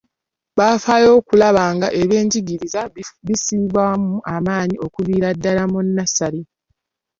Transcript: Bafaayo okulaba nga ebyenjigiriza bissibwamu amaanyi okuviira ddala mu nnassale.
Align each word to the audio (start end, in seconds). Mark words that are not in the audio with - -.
Bafaayo 0.57 1.09
okulaba 1.19 1.63
nga 1.75 1.87
ebyenjigiriza 2.01 2.81
bissibwamu 3.27 4.15
amaanyi 4.35 4.75
okuviira 4.85 5.29
ddala 5.35 5.63
mu 5.71 5.79
nnassale. 5.85 6.41